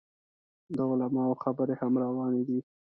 [0.75, 2.59] د علماو خبرې هم روانې دي.